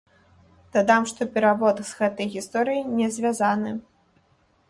Дадам, 0.75 1.03
што 1.11 1.25
перавод 1.35 1.83
з 1.91 2.01
гэтай 2.01 2.27
гісторыяй 2.35 2.81
не 3.01 3.07
звязаны. 3.17 3.71